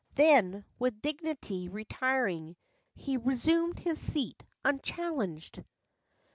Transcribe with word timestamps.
Then, 0.15 0.65
with 0.79 1.03
dignity 1.03 1.69
retiring, 1.69 2.55
He 2.95 3.17
resumed 3.17 3.77
his 3.77 3.99
seat 3.99 4.43
unchallenged. 4.65 5.63